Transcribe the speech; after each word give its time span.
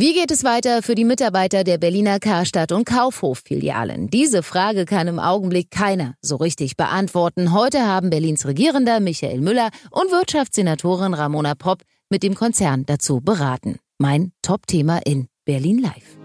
Wie 0.00 0.14
geht 0.14 0.30
es 0.30 0.44
weiter 0.44 0.80
für 0.80 0.94
die 0.94 1.04
Mitarbeiter 1.04 1.64
der 1.64 1.76
Berliner 1.76 2.20
Karstadt 2.20 2.70
und 2.70 2.84
Kaufhof-Filialen? 2.84 4.08
Diese 4.08 4.44
Frage 4.44 4.84
kann 4.84 5.08
im 5.08 5.18
Augenblick 5.18 5.72
keiner 5.72 6.14
so 6.22 6.36
richtig 6.36 6.76
beantworten. 6.76 7.52
Heute 7.52 7.84
haben 7.84 8.08
Berlins 8.08 8.46
Regierender 8.46 9.00
Michael 9.00 9.40
Müller 9.40 9.70
und 9.90 10.12
Wirtschaftssenatorin 10.12 11.14
Ramona 11.14 11.56
Popp 11.56 11.82
mit 12.10 12.22
dem 12.22 12.36
Konzern 12.36 12.86
dazu 12.86 13.20
beraten. 13.20 13.80
Mein 13.98 14.30
Top-Thema 14.42 15.00
in 15.04 15.26
Berlin 15.44 15.78
Live. 15.78 16.16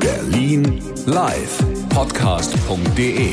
Berlin 0.00 0.80
Live. 1.04 1.58
Podcast.de. 1.90 3.32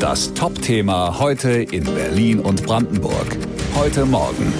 Das 0.00 0.34
Top-Thema 0.34 1.20
heute 1.20 1.50
in 1.62 1.84
Berlin 1.84 2.40
und 2.40 2.66
Brandenburg. 2.66 3.38
Heute 3.76 4.04
Morgen. 4.04 4.52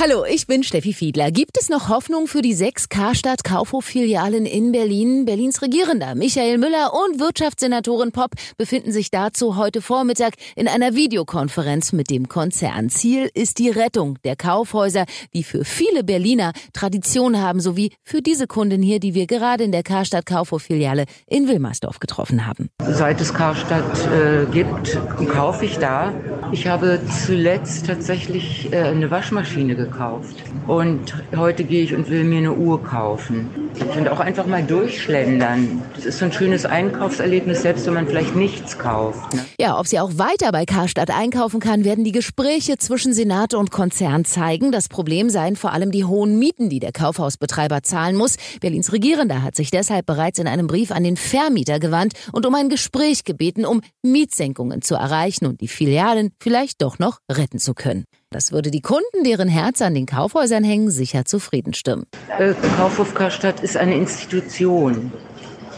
Hallo, 0.00 0.24
ich 0.24 0.46
bin 0.46 0.62
Steffi 0.62 0.92
Fiedler. 0.92 1.30
Gibt 1.30 1.58
es 1.58 1.68
noch 1.68 1.88
Hoffnung 1.88 2.26
für 2.26 2.42
die 2.42 2.54
sechs 2.54 2.88
Karstadt 2.88 3.44
Kaufhof-Filialen 3.44 4.46
in 4.46 4.72
Berlin? 4.72 5.24
Berlins 5.24 5.62
Regierender 5.62 6.14
Michael 6.14 6.58
Müller 6.58 6.92
und 6.92 7.20
Wirtschaftssenatorin 7.20 8.10
Popp 8.10 8.32
befinden 8.56 8.92
sich 8.92 9.10
dazu 9.10 9.56
heute 9.56 9.82
Vormittag 9.82 10.34
in 10.56 10.68
einer 10.68 10.94
Videokonferenz 10.94 11.92
mit 11.92 12.10
dem 12.10 12.28
Konzern. 12.28 12.90
Ziel 12.90 13.30
ist 13.34 13.58
die 13.58 13.68
Rettung 13.68 14.18
der 14.24 14.36
Kaufhäuser, 14.36 15.04
die 15.34 15.44
für 15.44 15.64
viele 15.64 16.02
Berliner 16.02 16.52
Tradition 16.72 17.38
haben, 17.40 17.60
sowie 17.60 17.92
für 18.02 18.22
diese 18.22 18.46
Kundin 18.46 18.82
hier, 18.82 19.00
die 19.00 19.14
wir 19.14 19.26
gerade 19.26 19.64
in 19.64 19.72
der 19.72 19.82
Karstadt 19.82 20.26
Kaufhof-Filiale 20.26 21.04
in 21.26 21.46
Wilmersdorf 21.46 22.00
getroffen 22.00 22.46
haben. 22.46 22.70
Seit 22.88 23.20
es 23.20 23.34
Karstadt 23.34 24.06
äh, 24.06 24.46
gibt, 24.50 24.98
kaufe 25.28 25.64
ich 25.64 25.78
da. 25.78 26.12
Ich 26.52 26.66
habe 26.66 27.00
zuletzt 27.26 27.86
tatsächlich 27.86 28.72
äh, 28.72 28.82
eine 28.82 29.10
Waschmaschine 29.10 29.76
gekauft. 29.76 30.34
Und 30.66 31.14
heute 31.36 31.62
gehe 31.62 31.84
ich 31.84 31.94
und 31.94 32.10
will 32.10 32.24
mir 32.24 32.38
eine 32.38 32.52
Uhr 32.52 32.82
kaufen. 32.82 33.48
Und 33.96 34.08
auch 34.08 34.18
einfach 34.18 34.46
mal 34.46 34.62
durchschlendern. 34.62 35.82
Das 35.94 36.04
ist 36.04 36.18
so 36.18 36.24
ein 36.24 36.32
schönes 36.32 36.66
Einkaufserlebnis, 36.66 37.62
selbst 37.62 37.86
wenn 37.86 37.94
man 37.94 38.06
vielleicht 38.08 38.34
nichts 38.34 38.78
kauft. 38.78 39.32
Ne? 39.34 39.44
Ja, 39.60 39.78
ob 39.78 39.86
sie 39.86 40.00
auch 40.00 40.10
weiter 40.18 40.50
bei 40.50 40.64
Karstadt 40.64 41.10
einkaufen 41.10 41.60
kann, 41.60 41.84
werden 41.84 42.04
die 42.04 42.12
Gespräche 42.12 42.78
zwischen 42.78 43.14
Senat 43.14 43.54
und 43.54 43.70
Konzern 43.70 44.24
zeigen. 44.24 44.72
Das 44.72 44.88
Problem 44.88 45.30
seien 45.30 45.54
vor 45.54 45.72
allem 45.72 45.92
die 45.92 46.04
hohen 46.04 46.38
Mieten, 46.38 46.68
die 46.68 46.80
der 46.80 46.92
Kaufhausbetreiber 46.92 47.82
zahlen 47.82 48.16
muss. 48.16 48.36
Berlins 48.60 48.92
Regierender 48.92 49.42
hat 49.42 49.54
sich 49.54 49.70
deshalb 49.70 50.06
bereits 50.06 50.38
in 50.40 50.48
einem 50.48 50.66
Brief 50.66 50.90
an 50.90 51.04
den 51.04 51.16
Vermieter 51.16 51.78
gewandt 51.78 52.14
und 52.32 52.44
um 52.44 52.54
ein 52.56 52.68
Gespräch 52.68 53.24
gebeten, 53.24 53.64
um 53.64 53.82
Mietsenkungen 54.02 54.82
zu 54.82 54.96
erreichen 54.96 55.46
und 55.46 55.60
die 55.60 55.68
Filialen 55.68 56.32
vielleicht 56.40 56.82
doch 56.82 56.98
noch 56.98 57.18
retten 57.30 57.58
zu 57.58 57.74
können. 57.74 58.04
Das 58.30 58.52
würde 58.52 58.70
die 58.70 58.80
Kunden, 58.80 59.24
deren 59.24 59.48
Herz 59.48 59.82
an 59.82 59.94
den 59.94 60.06
Kaufhäusern 60.06 60.64
hängen, 60.64 60.90
sicher 60.90 61.24
zufrieden 61.24 61.74
stimmen. 61.74 62.06
Äh, 62.38 62.54
Kaufhof 62.76 63.14
Karstadt 63.14 63.60
ist 63.60 63.76
eine 63.76 63.96
Institution. 63.96 65.12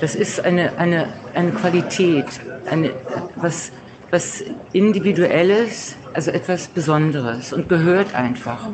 Das 0.01 0.15
ist 0.15 0.41
eine, 0.41 0.77
eine, 0.79 1.09
eine 1.35 1.53
Qualität, 1.53 2.27
eine, 2.71 2.91
was, 3.37 3.73
was 4.11 4.43
Individuelles, 4.73 5.97
also 6.13 6.31
etwas 6.31 6.69
Besonderes 6.69 7.53
und 7.53 7.69
gehört 7.69 8.15
einfach 8.15 8.69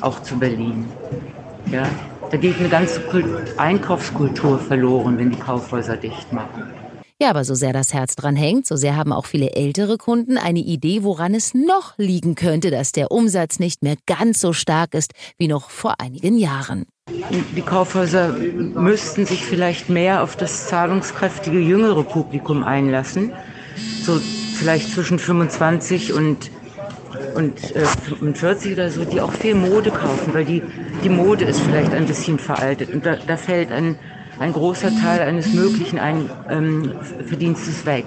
auch 0.00 0.22
zu 0.22 0.38
Berlin. 0.38 0.86
Ja, 1.70 1.88
da 2.30 2.36
geht 2.36 2.58
eine 2.58 2.68
ganze 2.68 3.00
Kult 3.00 3.58
Einkaufskultur 3.58 4.58
verloren, 4.58 5.18
wenn 5.18 5.30
die 5.30 5.38
Kaufhäuser 5.38 5.96
dicht 5.96 6.32
machen. 6.32 6.83
Ja, 7.24 7.30
aber 7.30 7.44
so 7.44 7.54
sehr 7.54 7.72
das 7.72 7.94
Herz 7.94 8.16
dran 8.16 8.36
hängt, 8.36 8.66
so 8.66 8.76
sehr 8.76 8.96
haben 8.96 9.10
auch 9.10 9.24
viele 9.24 9.52
ältere 9.52 9.96
Kunden 9.96 10.36
eine 10.36 10.58
Idee, 10.58 11.04
woran 11.04 11.34
es 11.34 11.54
noch 11.54 11.94
liegen 11.96 12.34
könnte, 12.34 12.70
dass 12.70 12.92
der 12.92 13.10
Umsatz 13.10 13.58
nicht 13.58 13.82
mehr 13.82 13.96
ganz 14.04 14.42
so 14.42 14.52
stark 14.52 14.92
ist 14.92 15.14
wie 15.38 15.48
noch 15.48 15.70
vor 15.70 15.94
einigen 16.02 16.36
Jahren. 16.36 16.84
Die 17.56 17.62
Kaufhäuser 17.62 18.28
müssten 18.28 19.24
sich 19.24 19.42
vielleicht 19.42 19.88
mehr 19.88 20.22
auf 20.22 20.36
das 20.36 20.68
zahlungskräftige 20.68 21.58
jüngere 21.58 22.02
Publikum 22.04 22.62
einlassen. 22.62 23.32
So 24.02 24.20
vielleicht 24.56 24.92
zwischen 24.92 25.18
25 25.18 26.12
und 26.12 26.50
und 27.34 27.74
äh, 27.74 27.86
45 27.86 28.74
oder 28.74 28.90
so, 28.90 29.06
die 29.06 29.22
auch 29.22 29.32
viel 29.32 29.54
Mode 29.54 29.90
kaufen, 29.90 30.34
weil 30.34 30.44
die, 30.44 30.62
die 31.02 31.08
Mode 31.08 31.46
ist 31.46 31.60
vielleicht 31.60 31.94
ein 31.94 32.04
bisschen 32.04 32.38
veraltet. 32.38 32.92
Und 32.92 33.06
da, 33.06 33.16
da 33.16 33.38
fällt 33.38 33.72
ein, 33.72 33.98
ein 34.38 34.52
großer 34.52 34.94
Teil 34.96 35.20
eines 35.20 35.52
möglichen 35.52 35.98
ein 35.98 36.28
ähm, 36.48 36.92
Verdienstes 37.26 37.86
weg. 37.86 38.06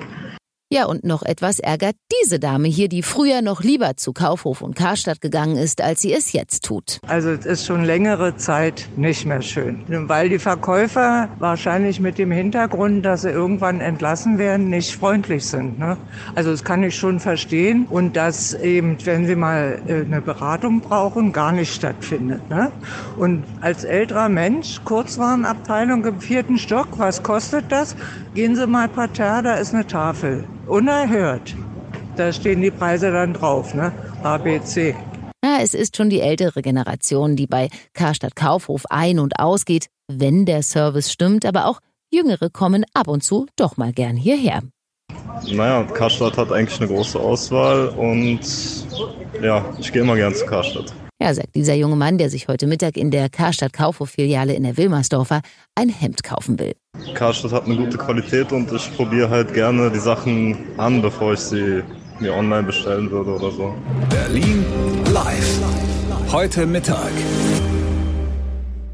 Ja, 0.69 0.83
und 0.83 1.05
noch 1.05 1.23
etwas 1.23 1.59
ärgert 1.59 1.95
diese 2.21 2.39
Dame 2.41 2.67
hier, 2.67 2.89
die 2.89 3.01
früher 3.01 3.41
noch 3.41 3.63
lieber 3.63 3.95
zu 3.95 4.11
Kaufhof 4.11 4.61
und 4.61 4.75
Karstadt 4.75 5.21
gegangen 5.21 5.55
ist, 5.55 5.79
als 5.79 6.01
sie 6.01 6.11
es 6.11 6.33
jetzt 6.33 6.65
tut. 6.65 6.99
Also 7.07 7.29
es 7.29 7.45
ist 7.45 7.65
schon 7.65 7.85
längere 7.85 8.35
Zeit 8.35 8.89
nicht 8.97 9.25
mehr 9.25 9.41
schön, 9.41 9.85
weil 9.87 10.27
die 10.27 10.39
Verkäufer 10.39 11.29
wahrscheinlich 11.39 12.01
mit 12.01 12.17
dem 12.17 12.31
Hintergrund, 12.31 13.05
dass 13.05 13.21
sie 13.21 13.29
irgendwann 13.29 13.79
entlassen 13.79 14.39
werden, 14.39 14.69
nicht 14.69 14.93
freundlich 14.93 15.45
sind. 15.45 15.79
Ne? 15.79 15.95
Also 16.35 16.51
das 16.51 16.65
kann 16.65 16.83
ich 16.83 16.97
schon 16.97 17.21
verstehen 17.21 17.87
und 17.89 18.17
dass 18.17 18.53
eben, 18.53 18.97
wenn 19.05 19.25
sie 19.25 19.37
mal 19.37 19.81
äh, 19.87 20.01
eine 20.01 20.19
Beratung 20.19 20.81
brauchen, 20.81 21.31
gar 21.31 21.53
nicht 21.53 21.73
stattfindet. 21.73 22.41
Ne? 22.49 22.73
Und 23.15 23.45
als 23.61 23.85
älterer 23.85 24.27
Mensch, 24.27 24.81
Kurzwarenabteilung 24.83 26.03
im 26.03 26.19
vierten 26.19 26.57
Stock, 26.57 26.89
was 26.97 27.23
kostet 27.23 27.71
das? 27.71 27.95
Gehen 28.35 28.57
Sie 28.57 28.67
mal 28.67 28.89
parterre, 28.89 29.43
da 29.43 29.53
ist 29.53 29.73
eine 29.73 29.87
Tafel 29.87 30.43
unerhört. 30.67 31.55
Da 32.15 32.31
stehen 32.33 32.61
die 32.61 32.71
Preise 32.71 33.11
dann 33.11 33.33
drauf, 33.33 33.73
ne? 33.73 33.91
A, 34.23 34.37
B, 34.37 34.59
C. 34.61 34.95
Ja, 35.43 35.59
es 35.61 35.73
ist 35.73 35.95
schon 35.95 36.09
die 36.09 36.21
ältere 36.21 36.61
Generation, 36.61 37.35
die 37.35 37.47
bei 37.47 37.69
Karstadt 37.93 38.35
Kaufhof 38.35 38.85
ein- 38.89 39.19
und 39.19 39.39
ausgeht, 39.39 39.87
wenn 40.07 40.45
der 40.45 40.63
Service 40.63 41.11
stimmt, 41.11 41.45
aber 41.45 41.67
auch 41.67 41.79
Jüngere 42.11 42.49
kommen 42.49 42.85
ab 42.93 43.07
und 43.07 43.23
zu 43.23 43.45
doch 43.55 43.77
mal 43.77 43.93
gern 43.93 44.15
hierher. 44.15 44.61
Naja, 45.51 45.83
Karstadt 45.83 46.37
hat 46.37 46.51
eigentlich 46.51 46.79
eine 46.79 46.89
große 46.89 47.19
Auswahl 47.19 47.89
und 47.89 48.39
ja, 49.41 49.63
ich 49.79 49.91
gehe 49.91 50.01
immer 50.01 50.15
gern 50.15 50.33
zu 50.33 50.45
Karstadt. 50.45 50.93
Ja, 51.21 51.33
sagt 51.33 51.55
dieser 51.55 51.73
junge 51.73 51.95
Mann, 51.95 52.17
der 52.17 52.29
sich 52.29 52.47
heute 52.47 52.67
Mittag 52.67 52.95
in 52.95 53.11
der 53.11 53.29
Karstadt 53.29 53.73
Kaufhof-Filiale 53.73 54.53
in 54.53 54.63
der 54.63 54.77
Wilmersdorfer 54.77 55.41
ein 55.75 55.89
Hemd 55.89 56.23
kaufen 56.23 56.59
will. 56.59 56.73
Karstadt 57.13 57.51
hat 57.51 57.65
eine 57.65 57.75
gute 57.75 57.97
Qualität 57.97 58.51
und 58.51 58.71
ich 58.71 58.95
probiere 58.95 59.29
halt 59.29 59.53
gerne 59.53 59.89
die 59.91 59.99
Sachen 59.99 60.57
an, 60.77 61.01
bevor 61.01 61.33
ich 61.33 61.39
sie 61.39 61.83
mir 62.19 62.33
online 62.33 62.63
bestellen 62.63 63.09
würde 63.11 63.31
oder 63.35 63.51
so. 63.51 63.73
Berlin 64.09 64.65
live. 65.11 65.59
Heute 66.31 66.65
Mittag. 66.65 67.11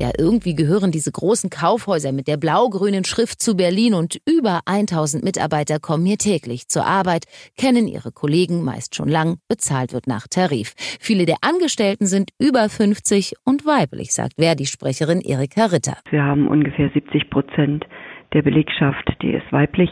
Ja, 0.03 0.11
irgendwie 0.19 0.53
gehören 0.53 0.91
diese 0.91 1.13
großen 1.13 1.49
Kaufhäuser 1.49 2.11
mit 2.11 2.27
der 2.27 2.35
blau-grünen 2.35 3.05
Schrift 3.05 3.41
zu 3.41 3.55
Berlin 3.55 3.93
und 3.93 4.19
über 4.27 4.59
1000 4.65 5.23
Mitarbeiter 5.23 5.79
kommen 5.79 6.05
hier 6.05 6.17
täglich 6.17 6.67
zur 6.67 6.85
Arbeit, 6.85 7.23
kennen 7.57 7.87
ihre 7.87 8.11
Kollegen 8.11 8.65
meist 8.65 8.95
schon 8.97 9.07
lang, 9.07 9.37
bezahlt 9.47 9.93
wird 9.93 10.05
nach 10.05 10.27
Tarif. 10.27 10.73
Viele 10.99 11.25
der 11.25 11.37
Angestellten 11.39 12.05
sind 12.05 12.31
über 12.37 12.67
50 12.67 13.35
und 13.45 13.65
weiblich, 13.65 14.11
sagt 14.13 14.33
Verdi-Sprecherin 14.37 15.21
Erika 15.21 15.67
Ritter. 15.67 15.95
Wir 16.09 16.23
haben 16.23 16.49
ungefähr 16.49 16.89
70 16.93 17.29
Prozent 17.29 17.85
der 18.33 18.41
Belegschaft, 18.41 19.09
die 19.21 19.31
ist 19.31 19.49
weiblich 19.53 19.89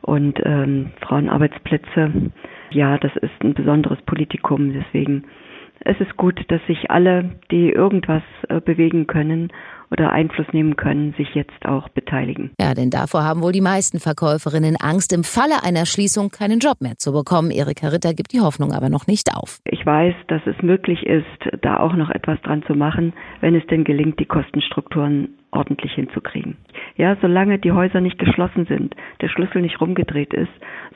und 0.00 0.40
ähm, 0.46 0.92
Frauenarbeitsplätze. 1.02 2.32
Ja, 2.70 2.96
das 2.96 3.12
ist 3.16 3.44
ein 3.44 3.52
besonderes 3.52 4.00
Politikum, 4.06 4.72
deswegen 4.72 5.24
es 5.80 5.98
ist 6.00 6.16
gut, 6.16 6.40
dass 6.48 6.60
sich 6.66 6.90
alle, 6.90 7.30
die 7.50 7.70
irgendwas 7.70 8.22
äh, 8.48 8.60
bewegen 8.60 9.06
können 9.06 9.52
oder 9.90 10.12
Einfluss 10.12 10.46
nehmen 10.52 10.76
können, 10.76 11.14
sich 11.16 11.34
jetzt 11.34 11.64
auch 11.64 11.88
beteiligen. 11.88 12.50
Ja, 12.60 12.74
denn 12.74 12.90
davor 12.90 13.24
haben 13.24 13.42
wohl 13.42 13.52
die 13.52 13.60
meisten 13.60 14.00
Verkäuferinnen 14.00 14.76
Angst, 14.76 15.12
im 15.12 15.24
Falle 15.24 15.62
einer 15.64 15.86
Schließung 15.86 16.30
keinen 16.30 16.58
Job 16.58 16.80
mehr 16.80 16.98
zu 16.98 17.12
bekommen. 17.12 17.50
Erika 17.50 17.88
Ritter 17.88 18.12
gibt 18.12 18.32
die 18.32 18.40
Hoffnung 18.40 18.72
aber 18.72 18.90
noch 18.90 19.06
nicht 19.06 19.34
auf. 19.34 19.58
Ich 19.64 19.84
weiß, 19.84 20.14
dass 20.28 20.42
es 20.46 20.60
möglich 20.62 21.06
ist, 21.06 21.24
da 21.62 21.78
auch 21.78 21.94
noch 21.94 22.10
etwas 22.10 22.40
dran 22.42 22.62
zu 22.66 22.74
machen, 22.74 23.14
wenn 23.40 23.54
es 23.54 23.66
denn 23.68 23.84
gelingt, 23.84 24.20
die 24.20 24.26
Kostenstrukturen 24.26 25.38
ordentlich 25.50 25.92
hinzukriegen. 25.92 26.56
Ja, 26.96 27.16
solange 27.20 27.58
die 27.58 27.72
Häuser 27.72 28.00
nicht 28.00 28.18
geschlossen 28.18 28.66
sind, 28.66 28.94
der 29.20 29.28
Schlüssel 29.28 29.62
nicht 29.62 29.80
rumgedreht 29.80 30.34
ist, 30.34 30.50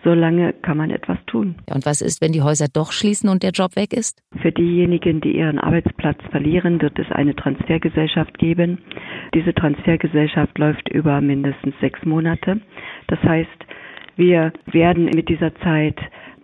solange 0.04 0.52
kann 0.52 0.76
man 0.76 0.90
etwas 0.90 1.18
tun. 1.26 1.56
Ja, 1.68 1.74
und 1.74 1.86
was 1.86 2.00
ist, 2.00 2.20
wenn 2.20 2.32
die 2.32 2.42
Häuser 2.42 2.66
doch 2.72 2.92
schließen 2.92 3.28
und 3.28 3.42
der 3.42 3.50
Job 3.50 3.76
weg 3.76 3.92
ist? 3.92 4.22
Für 4.40 4.52
diejenigen, 4.52 5.20
die 5.20 5.36
ihren 5.36 5.58
Arbeitsplatz 5.58 6.18
verlieren, 6.30 6.80
wird 6.82 6.98
es 6.98 7.10
eine 7.12 7.34
Transfergesellschaft 7.34 8.38
geben. 8.38 8.78
Diese 9.34 9.54
Transfergesellschaft 9.54 10.58
läuft 10.58 10.88
über 10.88 11.20
mindestens 11.20 11.74
sechs 11.80 12.04
Monate. 12.04 12.60
Das 13.08 13.22
heißt, 13.22 13.48
wir 14.16 14.52
werden 14.66 15.06
mit 15.06 15.28
dieser 15.28 15.54
Zeit 15.56 15.98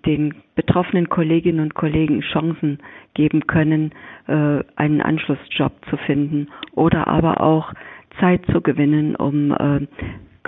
den 0.06 0.34
betroffenen 0.54 1.08
Kolleginnen 1.08 1.60
und 1.60 1.74
Kollegen 1.74 2.20
Chancen 2.20 2.78
geben 3.14 3.46
können, 3.46 3.92
äh, 4.26 4.60
einen 4.76 5.02
Anschlussjob 5.02 5.72
zu 5.90 5.96
finden 5.98 6.48
oder 6.72 7.08
aber 7.08 7.40
auch 7.40 7.72
Zeit 8.20 8.42
zu 8.52 8.60
gewinnen, 8.60 9.16
um 9.16 9.52
äh, 9.52 9.86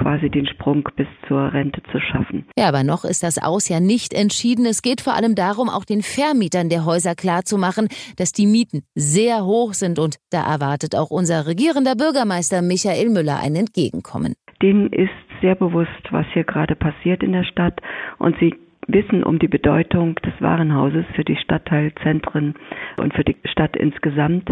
quasi 0.00 0.30
den 0.30 0.46
Sprung 0.46 0.88
bis 0.96 1.06
zur 1.28 1.52
Rente 1.52 1.82
zu 1.92 2.00
schaffen. 2.00 2.46
Ja, 2.56 2.68
aber 2.68 2.84
noch 2.84 3.04
ist 3.04 3.22
das 3.22 3.42
Aus 3.42 3.68
ja 3.68 3.80
nicht 3.80 4.14
entschieden. 4.14 4.64
Es 4.64 4.82
geht 4.82 5.00
vor 5.00 5.14
allem 5.14 5.34
darum, 5.34 5.68
auch 5.68 5.84
den 5.84 6.02
Vermietern 6.02 6.68
der 6.68 6.84
Häuser 6.86 7.14
klarzumachen, 7.14 7.88
dass 8.16 8.32
die 8.32 8.46
Mieten 8.46 8.82
sehr 8.94 9.44
hoch 9.44 9.74
sind 9.74 9.98
und 9.98 10.16
da 10.30 10.42
erwartet 10.42 10.96
auch 10.96 11.10
unser 11.10 11.46
regierender 11.46 11.96
Bürgermeister 11.96 12.62
Michael 12.62 13.10
Müller 13.10 13.40
ein 13.42 13.54
Entgegenkommen. 13.54 14.34
Denen 14.62 14.92
ist 14.92 15.10
sehr 15.40 15.54
bewusst, 15.54 15.90
was 16.10 16.26
hier 16.32 16.44
gerade 16.44 16.76
passiert 16.76 17.22
in 17.22 17.32
der 17.32 17.44
Stadt 17.44 17.80
und 18.18 18.36
sie 18.40 18.54
wissen 18.86 19.22
um 19.22 19.38
die 19.38 19.48
Bedeutung 19.48 20.16
des 20.16 20.32
Warenhauses 20.40 21.04
für 21.14 21.24
die 21.24 21.36
Stadtteilzentren 21.36 22.54
und 22.98 23.14
für 23.14 23.24
die 23.24 23.36
Stadt 23.44 23.76
insgesamt. 23.76 24.48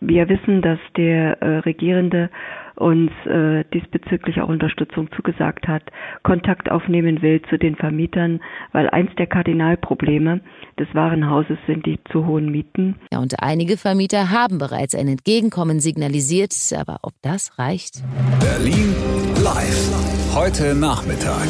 Wir 0.00 0.28
wissen, 0.28 0.62
dass 0.62 0.78
der 0.96 1.42
äh, 1.42 1.58
Regierende 1.58 2.30
uns 2.76 3.10
äh, 3.26 3.64
diesbezüglich 3.72 4.40
auch 4.40 4.48
Unterstützung 4.48 5.10
zugesagt 5.14 5.68
hat, 5.68 5.82
Kontakt 6.22 6.70
aufnehmen 6.70 7.22
will 7.22 7.42
zu 7.50 7.58
den 7.58 7.76
Vermietern, 7.76 8.40
weil 8.72 8.88
eins 8.88 9.10
der 9.16 9.26
Kardinalprobleme 9.26 10.40
des 10.78 10.88
Warenhauses 10.94 11.58
sind 11.66 11.84
die 11.86 11.98
zu 12.10 12.26
hohen 12.26 12.50
Mieten. 12.50 12.96
Ja, 13.12 13.18
und 13.20 13.42
einige 13.42 13.76
Vermieter 13.76 14.30
haben 14.30 14.58
bereits 14.58 14.94
ein 14.94 15.08
Entgegenkommen 15.08 15.80
signalisiert, 15.80 16.52
aber 16.76 17.00
ob 17.02 17.12
das 17.22 17.58
reicht? 17.58 18.02
Berlin 18.40 18.94
live. 19.44 20.34
Heute 20.34 20.74
Nachmittag. 20.74 21.46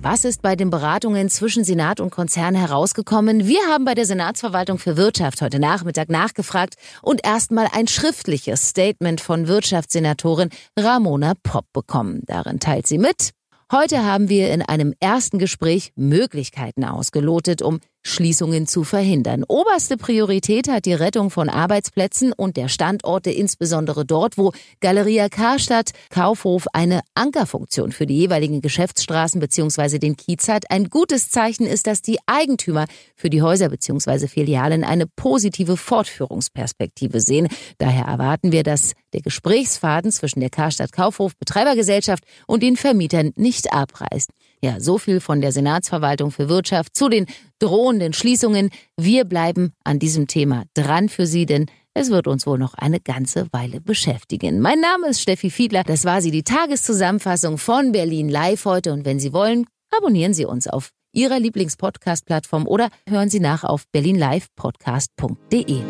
Was 0.00 0.24
ist 0.24 0.42
bei 0.42 0.54
den 0.54 0.70
Beratungen 0.70 1.28
zwischen 1.28 1.64
Senat 1.64 1.98
und 1.98 2.10
Konzern 2.10 2.54
herausgekommen? 2.54 3.48
Wir 3.48 3.60
haben 3.68 3.84
bei 3.84 3.94
der 3.94 4.06
Senatsverwaltung 4.06 4.78
für 4.78 4.96
Wirtschaft 4.96 5.42
heute 5.42 5.58
Nachmittag 5.58 6.08
nachgefragt 6.08 6.76
und 7.02 7.26
erstmal 7.26 7.66
ein 7.72 7.88
schriftliches 7.88 8.68
Statement 8.68 9.20
von 9.20 9.48
Wirtschaftssenatorin 9.48 10.50
Ramona 10.78 11.32
Popp 11.42 11.66
bekommen. 11.72 12.22
Darin 12.26 12.60
teilt 12.60 12.86
sie 12.86 12.98
mit, 12.98 13.32
Heute 13.70 14.02
haben 14.02 14.30
wir 14.30 14.50
in 14.50 14.62
einem 14.62 14.94
ersten 14.98 15.38
Gespräch 15.38 15.92
Möglichkeiten 15.94 16.84
ausgelotet, 16.84 17.60
um 17.60 17.80
Schließungen 18.04 18.66
zu 18.66 18.84
verhindern. 18.84 19.44
Oberste 19.46 19.96
Priorität 19.96 20.68
hat 20.68 20.86
die 20.86 20.94
Rettung 20.94 21.30
von 21.30 21.48
Arbeitsplätzen 21.48 22.32
und 22.32 22.56
der 22.56 22.68
Standorte, 22.68 23.30
insbesondere 23.30 24.04
dort, 24.04 24.38
wo 24.38 24.52
Galeria 24.80 25.28
Karstadt 25.28 25.90
Kaufhof 26.10 26.66
eine 26.72 27.00
Ankerfunktion 27.14 27.92
für 27.92 28.06
die 28.06 28.16
jeweiligen 28.16 28.60
Geschäftsstraßen 28.60 29.40
bzw. 29.40 29.98
den 29.98 30.16
Kiez 30.16 30.48
hat. 30.48 30.70
Ein 30.70 30.88
gutes 30.88 31.30
Zeichen 31.30 31.66
ist, 31.66 31.86
dass 31.86 32.02
die 32.02 32.18
Eigentümer 32.26 32.86
für 33.14 33.30
die 33.30 33.42
Häuser 33.42 33.68
bzw. 33.68 34.28
Filialen 34.28 34.84
eine 34.84 35.06
positive 35.06 35.76
Fortführungsperspektive 35.76 37.20
sehen. 37.20 37.48
Daher 37.78 38.04
erwarten 38.04 38.52
wir, 38.52 38.62
dass 38.62 38.92
der 39.12 39.20
Gesprächsfaden 39.20 40.12
zwischen 40.12 40.40
der 40.40 40.50
Karstadt 40.50 40.92
Kaufhof 40.92 41.36
Betreibergesellschaft 41.36 42.24
und 42.46 42.62
den 42.62 42.76
Vermietern 42.76 43.32
nicht 43.36 43.72
abreißt. 43.72 44.30
Ja, 44.62 44.80
so 44.80 44.98
viel 44.98 45.20
von 45.20 45.40
der 45.40 45.52
Senatsverwaltung 45.52 46.30
für 46.30 46.48
Wirtschaft 46.48 46.96
zu 46.96 47.08
den 47.08 47.26
drohenden 47.60 48.12
Schließungen. 48.12 48.70
Wir 48.96 49.24
bleiben 49.24 49.72
an 49.84 49.98
diesem 49.98 50.26
Thema 50.26 50.64
dran 50.74 51.08
für 51.08 51.26
Sie, 51.26 51.46
denn 51.46 51.66
es 51.94 52.10
wird 52.10 52.26
uns 52.28 52.46
wohl 52.46 52.58
noch 52.58 52.74
eine 52.74 53.00
ganze 53.00 53.46
Weile 53.52 53.80
beschäftigen. 53.80 54.60
Mein 54.60 54.80
Name 54.80 55.08
ist 55.08 55.20
Steffi 55.20 55.50
Fiedler. 55.50 55.82
Das 55.84 56.04
war 56.04 56.22
sie, 56.22 56.30
die 56.30 56.44
Tageszusammenfassung 56.44 57.58
von 57.58 57.90
Berlin 57.92 58.28
Live 58.28 58.66
heute. 58.66 58.92
Und 58.92 59.04
wenn 59.04 59.18
Sie 59.18 59.32
wollen, 59.32 59.66
abonnieren 59.90 60.34
Sie 60.34 60.44
uns 60.44 60.68
auf 60.68 60.90
Ihrer 61.12 61.40
Lieblingspodcast-Plattform 61.40 62.68
oder 62.68 62.90
hören 63.08 63.30
Sie 63.30 63.40
nach 63.40 63.64
auf 63.64 63.84
berlinlivepodcast.de. 63.90 65.80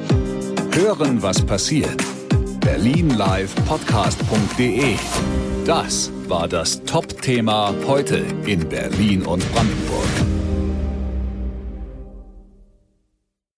Hören, 0.74 1.22
was 1.22 1.44
passiert. 1.44 2.02
Berlinlivepodcast.de. 2.60 4.96
Das 5.68 6.10
war 6.28 6.48
das 6.48 6.82
Top-Thema 6.84 7.74
heute 7.86 8.24
in 8.46 8.66
Berlin 8.70 9.20
und 9.20 9.44
Brandenburg. 9.52 10.27